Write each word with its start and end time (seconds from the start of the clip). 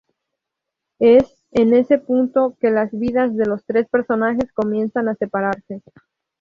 Es 0.97 1.45
en 1.51 1.75
este 1.75 1.99
punto 1.99 2.57
que 2.59 2.71
las 2.71 2.89
vidas 2.91 3.35
de 3.37 3.45
los 3.45 3.63
tres 3.67 3.87
personajes 3.87 4.51
comienzan 4.51 5.07
a 5.09 5.13
separarse. 5.15 5.83